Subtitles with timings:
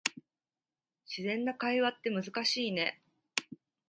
[1.07, 2.99] 自然な会話って難しいね